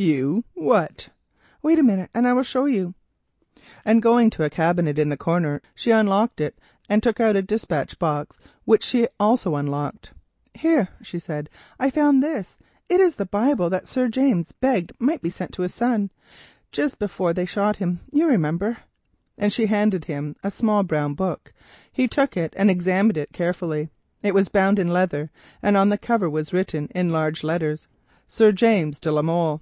[0.00, 1.08] "You, what?"
[1.60, 2.94] "Wait a minute and I will show you,"
[3.84, 6.56] and going to a cabinet in the corner, she unlocked it,
[6.88, 10.12] and took out a despatch box, which she also unlocked.
[10.54, 12.58] "Here," she said, "I found this.
[12.88, 16.12] It is the Bible that Sir James begged might be sent to his son,
[16.70, 18.76] just before they shot him, you remember,"
[19.36, 21.52] and she handed him a small brown book.
[21.90, 23.88] He took it and examined it carefully.
[24.22, 27.88] It was bound in leather, and on the cover was written in large letters,
[28.28, 29.60] "Sir James de la Molle.